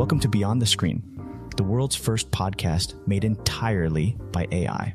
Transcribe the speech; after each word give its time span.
Welcome 0.00 0.20
to 0.20 0.28
Beyond 0.28 0.62
the 0.62 0.66
Screen, 0.66 1.02
the 1.58 1.62
world's 1.62 1.94
first 1.94 2.30
podcast 2.30 3.06
made 3.06 3.22
entirely 3.22 4.16
by 4.32 4.48
AI. 4.50 4.94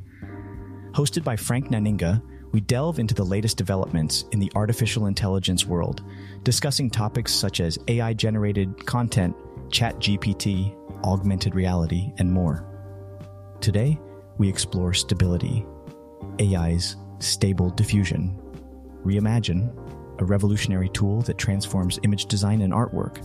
Hosted 0.94 1.24
by 1.24 1.36
Frank 1.36 1.68
Naninga, 1.68 2.24
we 2.54 2.62
delve 2.62 2.98
into 2.98 3.14
the 3.14 3.24
latest 3.24 3.56
developments 3.56 4.26
in 4.32 4.40
the 4.40 4.52
artificial 4.56 5.06
intelligence 5.06 5.64
world, 5.64 6.02
discussing 6.42 6.90
topics 6.90 7.32
such 7.32 7.60
as 7.60 7.78
AI 7.88 8.14
generated 8.14 8.84
content, 8.88 9.36
ChatGPT, 9.70 10.76
augmented 11.04 11.54
reality, 11.54 12.12
and 12.18 12.34
more. 12.34 12.66
Today, 13.62 14.00
we 14.40 14.50
explore 14.50 14.96
stability, 14.96 15.68
AI's 16.42 16.96
stable 17.20 17.70
diffusion, 17.70 18.42
Reimagine, 19.06 19.72
a 20.20 20.26
revolutionary 20.26 20.90
tool 20.90 21.22
that 21.22 21.38
transforms 21.38 22.00
image 22.02 22.26
design 22.26 22.64
and 22.64 22.74
artwork. 22.74 23.24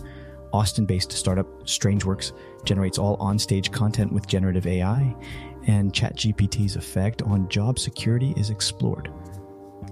Austin 0.53 0.85
based 0.85 1.11
startup 1.11 1.47
Strangeworks 1.63 2.33
generates 2.65 2.97
all 2.97 3.15
on-stage 3.15 3.71
content 3.71 4.11
with 4.11 4.27
generative 4.27 4.67
AI, 4.67 5.15
and 5.67 5.93
ChatGPT's 5.93 6.75
effect 6.75 7.21
on 7.21 7.47
job 7.49 7.79
security 7.79 8.33
is 8.37 8.49
explored. 8.49 9.11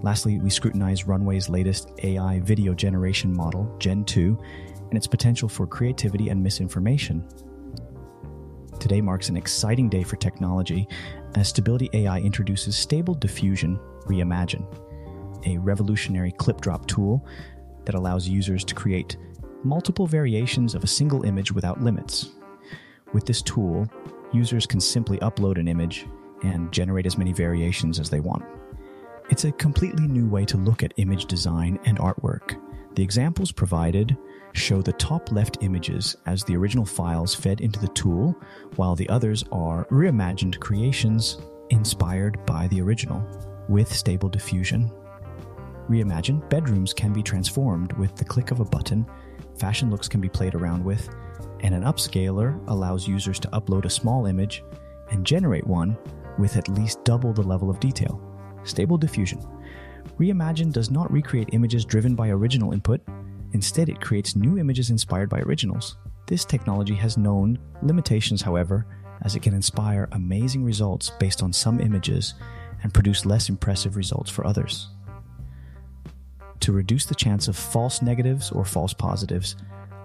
Lastly, 0.02 0.38
we 0.38 0.50
scrutinize 0.50 1.06
Runway's 1.06 1.48
latest 1.48 1.90
AI 2.02 2.40
video 2.40 2.74
generation 2.74 3.34
model, 3.34 3.74
Gen 3.78 4.04
2, 4.04 4.38
and 4.88 4.96
its 4.96 5.06
potential 5.06 5.48
for 5.48 5.66
creativity 5.66 6.30
and 6.30 6.42
misinformation. 6.42 7.26
Today 8.78 9.00
marks 9.02 9.28
an 9.28 9.36
exciting 9.36 9.90
day 9.90 10.02
for 10.02 10.16
technology 10.16 10.88
as 11.34 11.48
Stability 11.48 11.90
AI 11.92 12.18
introduces 12.18 12.76
Stable 12.76 13.14
Diffusion 13.14 13.78
Reimagine, 14.06 14.66
a 15.46 15.58
revolutionary 15.58 16.32
Clipdrop 16.32 16.86
tool 16.86 17.26
that 17.84 17.94
allows 17.94 18.26
users 18.26 18.64
to 18.64 18.74
create 18.74 19.18
multiple 19.62 20.06
variations 20.06 20.74
of 20.74 20.84
a 20.84 20.88
single 20.88 21.24
image 21.24 21.52
without 21.52 21.82
limits. 21.82 22.30
With 23.12 23.26
this 23.26 23.42
tool, 23.42 23.88
users 24.32 24.66
can 24.66 24.80
simply 24.80 25.18
upload 25.18 25.58
an 25.58 25.68
image 25.68 26.06
and 26.42 26.72
generate 26.72 27.06
as 27.06 27.18
many 27.18 27.32
variations 27.32 27.98
as 27.98 28.08
they 28.08 28.20
want. 28.20 28.44
It's 29.30 29.44
a 29.44 29.52
completely 29.52 30.06
new 30.08 30.28
way 30.28 30.44
to 30.46 30.56
look 30.56 30.82
at 30.82 30.94
image 30.96 31.26
design 31.26 31.78
and 31.84 31.98
artwork. 31.98 32.60
The 32.94 33.02
examples 33.02 33.52
provided 33.52 34.16
show 34.52 34.82
the 34.82 34.92
top 34.94 35.30
left 35.30 35.58
images 35.60 36.16
as 36.26 36.42
the 36.42 36.56
original 36.56 36.84
files 36.84 37.34
fed 37.34 37.60
into 37.60 37.78
the 37.78 37.88
tool, 37.88 38.34
while 38.76 38.96
the 38.96 39.08
others 39.08 39.44
are 39.52 39.86
reimagined 39.86 40.58
creations 40.58 41.38
inspired 41.70 42.44
by 42.46 42.66
the 42.68 42.80
original 42.80 43.24
with 43.68 43.92
stable 43.92 44.28
diffusion. 44.28 44.90
Reimagine 45.90 46.48
bedrooms 46.48 46.94
can 46.94 47.12
be 47.12 47.22
transformed 47.22 47.92
with 47.94 48.14
the 48.14 48.24
click 48.24 48.52
of 48.52 48.60
a 48.60 48.64
button 48.64 49.04
fashion 49.58 49.90
looks 49.90 50.08
can 50.08 50.20
be 50.20 50.28
played 50.28 50.54
around 50.54 50.82
with, 50.82 51.10
and 51.60 51.74
an 51.74 51.82
upscaler 51.82 52.58
allows 52.68 53.06
users 53.06 53.38
to 53.38 53.48
upload 53.48 53.84
a 53.84 53.90
small 53.90 54.26
image 54.26 54.64
and 55.10 55.26
generate 55.26 55.66
one 55.66 55.98
with 56.38 56.56
at 56.56 56.68
least 56.68 57.04
double 57.04 57.32
the 57.32 57.42
level 57.42 57.68
of 57.68 57.78
detail. 57.78 58.20
Stable 58.64 58.96
diffusion. 58.96 59.38
Reimagine 60.18 60.72
does 60.72 60.90
not 60.90 61.12
recreate 61.12 61.50
images 61.52 61.84
driven 61.84 62.14
by 62.14 62.30
original 62.30 62.72
input, 62.72 63.02
instead, 63.52 63.88
it 63.88 64.00
creates 64.00 64.36
new 64.36 64.58
images 64.58 64.90
inspired 64.90 65.28
by 65.28 65.40
originals. 65.40 65.96
This 66.26 66.44
technology 66.44 66.94
has 66.94 67.18
known 67.18 67.58
limitations, 67.82 68.40
however, 68.40 68.86
as 69.22 69.34
it 69.34 69.42
can 69.42 69.54
inspire 69.54 70.08
amazing 70.12 70.64
results 70.64 71.10
based 71.18 71.42
on 71.42 71.52
some 71.52 71.80
images 71.80 72.34
and 72.82 72.94
produce 72.94 73.26
less 73.26 73.48
impressive 73.50 73.96
results 73.96 74.30
for 74.30 74.46
others. 74.46 74.88
To 76.60 76.72
reduce 76.72 77.06
the 77.06 77.14
chance 77.14 77.48
of 77.48 77.56
false 77.56 78.02
negatives 78.02 78.50
or 78.50 78.66
false 78.66 78.92
positives, 78.92 79.56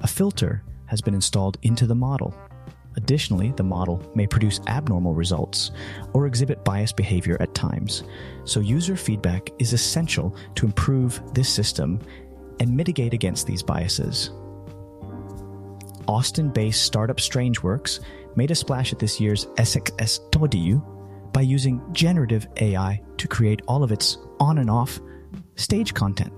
a 0.01 0.07
filter 0.07 0.63
has 0.85 1.01
been 1.01 1.13
installed 1.13 1.57
into 1.63 1.85
the 1.85 1.95
model. 1.95 2.33
Additionally, 2.95 3.51
the 3.57 3.63
model 3.63 4.01
may 4.15 4.25
produce 4.25 4.61
abnormal 4.67 5.13
results 5.13 5.71
or 6.13 6.27
exhibit 6.27 6.63
biased 6.63 6.95
behavior 6.95 7.35
at 7.41 7.53
times, 7.53 8.03
so 8.45 8.61
user 8.61 8.95
feedback 8.95 9.49
is 9.59 9.73
essential 9.73 10.33
to 10.55 10.65
improve 10.65 11.21
this 11.33 11.49
system 11.49 11.99
and 12.61 12.75
mitigate 12.75 13.13
against 13.13 13.47
these 13.47 13.61
biases. 13.61 14.31
Austin 16.07 16.49
based 16.49 16.83
startup 16.83 17.17
Strangeworks 17.17 17.99
made 18.37 18.51
a 18.51 18.55
splash 18.55 18.93
at 18.93 18.99
this 18.99 19.19
year's 19.19 19.47
Studio 20.05 20.77
by 21.33 21.41
using 21.41 21.81
generative 21.91 22.47
AI 22.61 23.01
to 23.17 23.27
create 23.27 23.61
all 23.67 23.83
of 23.83 23.91
its 23.91 24.19
on 24.39 24.59
and 24.59 24.69
off 24.69 25.01
stage 25.55 25.93
content 25.93 26.31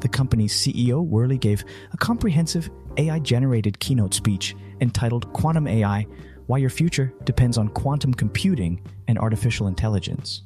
the 0.00 0.08
company's 0.08 0.54
CEO, 0.54 1.06
whurley, 1.06 1.38
gave 1.38 1.64
a 1.92 1.96
comprehensive 1.96 2.70
AI 2.96 3.18
generated 3.18 3.78
keynote 3.78 4.14
speech 4.14 4.56
entitled 4.80 5.32
Quantum 5.32 5.66
AI 5.66 6.06
Why 6.46 6.58
Your 6.58 6.70
Future 6.70 7.12
Depends 7.24 7.58
on 7.58 7.68
Quantum 7.68 8.14
Computing 8.14 8.80
and 9.08 9.18
Artificial 9.18 9.66
Intelligence. 9.66 10.42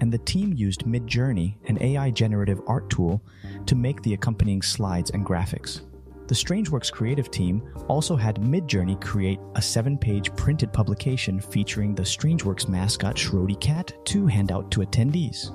And 0.00 0.12
the 0.12 0.18
team 0.18 0.52
used 0.54 0.84
Midjourney, 0.84 1.56
an 1.68 1.78
AI 1.82 2.10
generative 2.10 2.60
art 2.66 2.88
tool, 2.88 3.22
to 3.66 3.74
make 3.74 4.02
the 4.02 4.14
accompanying 4.14 4.62
slides 4.62 5.10
and 5.10 5.26
graphics. 5.26 5.82
The 6.30 6.36
Strangeworks 6.36 6.92
creative 6.92 7.28
team 7.32 7.60
also 7.88 8.14
had 8.14 8.36
Midjourney 8.36 9.00
create 9.00 9.40
a 9.56 9.60
seven 9.60 9.98
page 9.98 10.32
printed 10.36 10.72
publication 10.72 11.40
featuring 11.40 11.92
the 11.92 12.04
Strangeworks 12.04 12.68
mascot 12.68 13.16
Shrody 13.16 13.58
Cat 13.60 13.92
to 14.06 14.28
hand 14.28 14.52
out 14.52 14.70
to 14.70 14.80
attendees. 14.80 15.50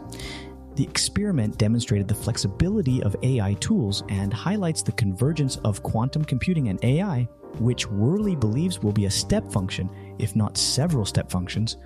The 0.75 0.83
experiment 0.83 1.57
demonstrated 1.57 2.07
the 2.07 2.15
flexibility 2.15 3.01
of 3.03 3.15
AI 3.23 3.53
tools 3.55 4.03
and 4.09 4.33
highlights 4.33 4.81
the 4.81 4.91
convergence 4.91 5.55
of 5.57 5.81
quantum 5.83 6.25
computing 6.25 6.67
and 6.67 6.83
AI, 6.83 7.29
which 7.59 7.87
whurley 7.87 8.35
believes 8.35 8.83
will 8.83 8.91
be 8.91 9.05
a 9.05 9.11
step 9.11 9.49
function, 9.51 9.89
if 10.19 10.35
not 10.35 10.57
several 10.57 11.05
step 11.05 11.31
functions, 11.31 11.77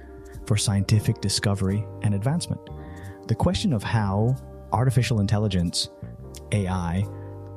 for 0.48 0.58
scientific 0.58 1.22
discovery 1.22 1.86
and 2.02 2.16
advancement. 2.16 2.62
The 3.28 3.36
question 3.36 3.74
of 3.74 3.84
how 3.84 4.36
artificial 4.72 5.20
intelligence, 5.20 5.90
AI, 6.52 7.06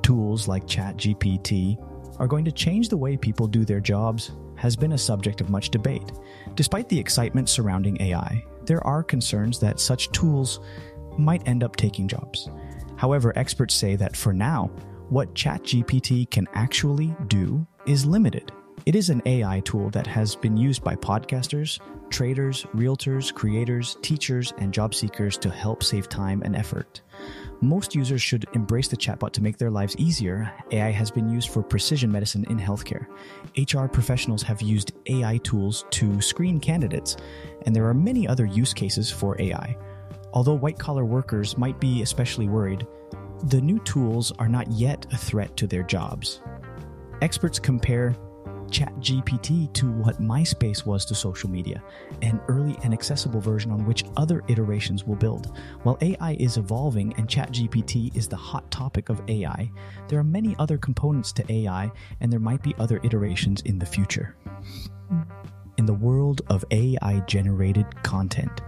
tools 0.03 0.49
like 0.49 0.67
ChatGPT 0.67 1.79
are 2.19 2.27
going 2.27 2.45
to 2.45 2.53
change 2.53 2.91
the 2.91 2.97
way 2.97 3.17
people 3.17 3.47
do 3.47 3.65
their 3.65 3.81
jobs 3.81 4.33
has 4.57 4.77
been 4.77 4.93
a 4.93 4.99
subject 4.99 5.41
of 5.41 5.49
much 5.49 5.71
debate. 5.71 6.13
Despite 6.57 6.91
the 6.91 6.99
excitement 6.99 7.49
surrounding 7.49 8.01
AI, 8.03 8.45
there 8.67 8.87
are 8.87 9.03
concerns 9.03 9.59
that 9.61 9.81
such 9.81 10.13
tools 10.13 10.61
might 11.19 11.47
end 11.47 11.63
up 11.65 11.77
taking 11.77 12.09
jobs. 12.09 12.49
However, 12.97 13.33
experts 13.37 13.75
say 13.75 13.97
that 13.97 14.17
for 14.17 14.33
now, 14.33 14.71
what 15.09 15.35
ChatGPT 15.35 16.31
can 16.31 16.47
actually 16.55 17.15
do 17.27 17.67
is 17.87 18.07
limited. 18.07 18.53
It 18.87 18.97
is 18.97 19.11
an 19.11 19.23
AI 19.27 19.61
tool 19.61 19.91
that 19.91 20.07
has 20.07 20.35
been 20.35 20.57
used 20.57 20.83
by 20.83 20.97
podcasters, 20.97 21.79
traders, 22.11 22.65
realtors, 22.75 23.33
creators, 23.33 23.97
teachers, 24.03 24.53
and 24.59 24.73
job 24.73 24.95
seekers 24.95 25.39
to 25.39 25.51
help 25.51 25.83
save 25.83 26.09
time 26.09 26.43
and 26.45 26.57
effort. 26.57 27.01
Most 27.61 27.95
users 27.95 28.21
should 28.21 28.45
embrace 28.55 28.89
the 28.89 28.97
chatbot 28.97 29.33
to 29.33 29.43
make 29.43 29.57
their 29.57 29.71
lives 29.71 29.97
easier. 29.99 30.53
AI 30.73 30.91
has 30.91 31.11
been 31.11 31.29
used 31.29 31.51
for 31.51 31.63
precision 31.63 32.11
medicine 32.11 32.45
in 32.51 32.59
healthcare. 32.59 33.07
HR 33.57 33.87
professionals 33.87 34.43
have 34.43 34.61
used 34.61 34.93
AI 35.07 35.39
tools 35.39 35.85
to 35.91 36.21
screen 36.21 36.59
candidates, 36.59 37.17
and 37.67 37.75
there 37.75 37.87
are 37.87 37.95
many 37.95 38.27
other 38.27 38.47
use 38.47 38.75
cases 38.75 39.11
for 39.11 39.41
AI. 39.41 39.77
Although 40.33 40.55
white 40.55 40.79
collar 40.79 41.05
workers 41.05 41.59
might 41.59 41.79
be 41.79 42.03
especially 42.03 42.49
worried, 42.49 42.87
the 43.45 43.61
new 43.61 43.79
tools 43.81 44.33
are 44.39 44.49
not 44.49 44.71
yet 44.71 45.07
a 45.13 45.17
threat 45.17 45.57
to 45.59 45.67
their 45.67 45.83
jobs. 45.83 46.41
Experts 47.21 47.59
compare 47.59 48.17
ChatGPT 48.73 49.71
to 49.75 49.93
what 49.93 50.21
MySpace 50.21 50.87
was 50.87 51.05
to 51.05 51.15
social 51.15 51.51
media, 51.51 51.83
an 52.23 52.41
early 52.49 52.77
and 52.83 52.95
accessible 52.95 53.41
version 53.41 53.71
on 53.71 53.85
which 53.85 54.05
other 54.17 54.43
iterations 54.49 55.05
will 55.05 55.17
build. 55.17 55.59
While 55.83 55.99
AI 56.01 56.37
is 56.41 56.57
evolving 56.57 57.13
and 57.19 57.29
ChatGPT 57.29 58.17
is 58.17 58.29
the 58.29 58.37
hot 58.37 58.71
topic 58.71 59.11
of 59.11 59.21
AI, 59.29 59.71
there 60.09 60.19
are 60.19 60.25
many 60.25 60.57
other 60.59 60.79
components 60.79 61.33
to 61.33 61.53
AI 61.53 61.91
and 62.21 62.33
there 62.33 62.41
might 62.41 62.63
be 62.63 62.75
other 62.79 62.99
iterations 63.03 63.61
in 63.63 63.79
the 63.79 63.87
future. 63.87 64.37
In 65.77 65.85
the 65.85 65.93
world 65.93 66.41
of 66.49 66.65
AI 66.71 67.21
generated 67.27 68.03
content, 68.03 68.63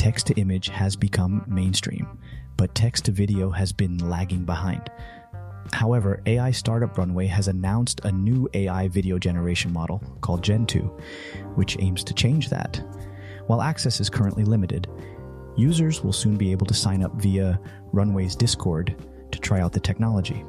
text 0.00 0.26
to 0.26 0.34
image 0.40 0.70
has 0.70 0.96
become 0.96 1.44
mainstream, 1.46 2.08
but 2.56 2.74
text 2.74 3.04
to 3.04 3.12
video 3.12 3.50
has 3.50 3.70
been 3.70 3.98
lagging 3.98 4.46
behind. 4.46 4.88
However, 5.74 6.22
AI 6.24 6.52
startup 6.52 6.96
Runway 6.96 7.26
has 7.26 7.48
announced 7.48 8.00
a 8.04 8.10
new 8.10 8.48
AI 8.54 8.88
video 8.88 9.18
generation 9.18 9.70
model 9.74 10.02
called 10.22 10.42
Gen 10.42 10.64
2, 10.64 10.80
which 11.54 11.76
aims 11.80 12.02
to 12.04 12.14
change 12.14 12.48
that. 12.48 12.82
While 13.46 13.60
access 13.60 14.00
is 14.00 14.08
currently 14.08 14.44
limited, 14.44 14.88
users 15.54 16.02
will 16.02 16.14
soon 16.14 16.38
be 16.38 16.50
able 16.50 16.66
to 16.68 16.72
sign 16.72 17.02
up 17.02 17.12
via 17.16 17.60
Runway's 17.92 18.34
Discord 18.34 18.96
to 19.30 19.38
try 19.38 19.60
out 19.60 19.74
the 19.74 19.80
technology. 19.80 20.46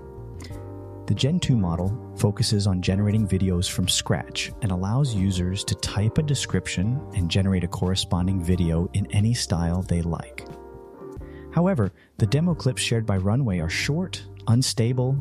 The 1.07 1.15
Gen 1.15 1.39
2 1.39 1.57
model 1.57 2.13
focuses 2.15 2.67
on 2.67 2.81
generating 2.81 3.27
videos 3.27 3.69
from 3.69 3.87
scratch 3.87 4.51
and 4.61 4.71
allows 4.71 5.13
users 5.13 5.63
to 5.65 5.75
type 5.75 6.17
a 6.17 6.23
description 6.23 7.01
and 7.15 7.29
generate 7.29 7.63
a 7.63 7.67
corresponding 7.67 8.41
video 8.41 8.89
in 8.93 9.07
any 9.07 9.33
style 9.33 9.81
they 9.81 10.01
like. 10.01 10.47
However, 11.51 11.91
the 12.17 12.27
demo 12.27 12.55
clips 12.55 12.81
shared 12.81 13.05
by 13.05 13.17
Runway 13.17 13.59
are 13.59 13.69
short, 13.69 14.23
unstable, 14.47 15.17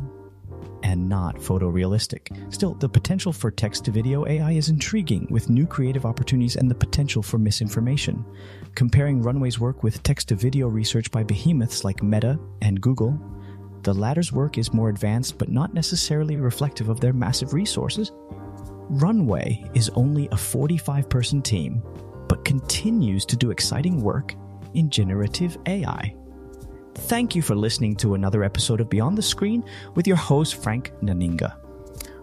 and 0.82 1.09
not 1.09 1.37
photorealistic. 1.37 2.53
Still, 2.53 2.75
the 2.75 2.88
potential 2.88 3.32
for 3.32 3.50
text 3.50 3.85
to 3.85 3.91
video 3.91 4.27
AI 4.27 4.53
is 4.53 4.69
intriguing, 4.69 5.27
with 5.31 5.50
new 5.50 5.67
creative 5.67 6.06
opportunities 6.06 6.56
and 6.56 6.71
the 6.71 6.75
potential 6.75 7.23
for 7.23 7.38
misinformation. 7.38 8.25
Comparing 8.75 9.23
Runway's 9.23 9.59
work 9.59 9.82
with 9.82 10.03
text 10.03 10.29
to 10.29 10.37
video 10.37 10.69
research 10.69 11.11
by 11.11 11.23
behemoths 11.23 11.85
like 11.85 12.03
Meta 12.03 12.38
and 12.62 12.81
Google, 12.81 13.19
the 13.82 13.94
latter's 13.94 14.32
work 14.32 14.59
is 14.59 14.75
more 14.75 14.88
advanced 14.88 15.38
but 15.38 15.49
not 15.49 15.73
necessarily 15.75 16.37
reflective 16.37 16.88
of 16.88 17.00
their 17.00 17.12
massive 17.12 17.55
resources. 17.55 18.12
Runway 18.88 19.65
is 19.75 19.91
only 19.91 20.29
a 20.32 20.37
45 20.37 21.09
person 21.09 21.41
team, 21.41 21.82
but 22.29 22.44
continues 22.44 23.25
to 23.27 23.37
do 23.37 23.50
exciting 23.50 24.03
work 24.03 24.35
in 24.75 24.91
generative 24.91 25.56
AI. 25.67 26.15
Thank 26.94 27.35
you 27.35 27.43
for 27.43 27.55
listening 27.55 27.97
to 27.97 28.15
another 28.15 28.43
episode 28.44 28.81
of 28.81 28.91
Beyond 28.91 29.17
the 29.17 29.23
Screen 29.23 29.65
with 29.94 30.06
your 30.06 30.17
host, 30.17 30.62
Frank 30.62 30.93
Naninga. 31.00 31.56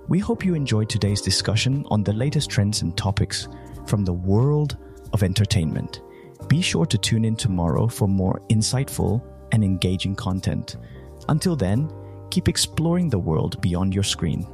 We 0.08 0.20
hope 0.20 0.46
you 0.46 0.54
enjoyed 0.54 0.90
today's 0.90 1.22
discussion 1.22 1.86
on 1.90 2.04
the 2.04 2.14
latest 2.14 2.50
trends 2.50 2.82
and 2.82 2.96
topics 2.96 3.48
from 3.86 4.06
the 4.06 4.14
world 4.14 4.78
of 5.14 5.24
entertainment. 5.24 6.02
Be 6.48 6.62
sure 6.62 6.86
to 6.86 6.98
tune 6.98 7.26
in 7.26 7.36
tomorrow 7.36 7.88
for 7.88 8.08
more 8.08 8.42
insightful 8.50 9.22
and 9.52 9.64
engaging 9.64 10.16
content. 10.16 10.78
Until 11.30 11.56
then, 11.56 11.92
keep 12.30 12.48
exploring 12.48 13.10
the 13.10 13.20
world 13.20 13.60
beyond 13.62 13.94
your 13.94 14.04
screen. 14.04 14.48